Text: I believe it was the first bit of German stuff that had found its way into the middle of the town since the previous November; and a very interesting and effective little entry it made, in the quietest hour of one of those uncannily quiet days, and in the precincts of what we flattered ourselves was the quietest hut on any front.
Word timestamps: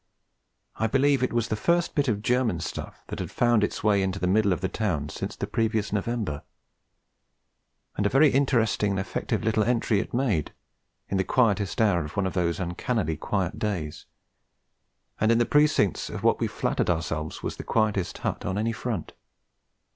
I 0.77 0.87
believe 0.87 1.21
it 1.21 1.31
was 1.31 1.49
the 1.49 1.55
first 1.55 1.93
bit 1.93 2.07
of 2.07 2.23
German 2.23 2.59
stuff 2.59 3.03
that 3.09 3.19
had 3.19 3.29
found 3.29 3.63
its 3.63 3.83
way 3.83 4.01
into 4.01 4.17
the 4.17 4.25
middle 4.25 4.51
of 4.51 4.61
the 4.61 4.67
town 4.67 5.09
since 5.09 5.35
the 5.35 5.45
previous 5.45 5.93
November; 5.93 6.41
and 7.95 8.07
a 8.07 8.09
very 8.09 8.31
interesting 8.31 8.89
and 8.89 8.99
effective 8.99 9.43
little 9.43 9.63
entry 9.63 9.99
it 9.99 10.11
made, 10.11 10.53
in 11.07 11.17
the 11.17 11.23
quietest 11.23 11.79
hour 11.79 12.03
of 12.03 12.17
one 12.17 12.25
of 12.25 12.33
those 12.33 12.59
uncannily 12.59 13.15
quiet 13.15 13.59
days, 13.59 14.07
and 15.19 15.31
in 15.31 15.37
the 15.37 15.45
precincts 15.45 16.09
of 16.09 16.23
what 16.23 16.39
we 16.39 16.47
flattered 16.47 16.89
ourselves 16.89 17.43
was 17.43 17.57
the 17.57 17.63
quietest 17.63 18.17
hut 18.17 18.43
on 18.43 18.57
any 18.57 18.71
front. 18.71 19.13